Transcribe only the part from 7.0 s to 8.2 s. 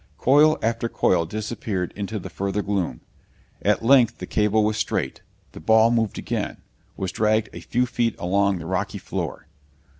dragged a few feet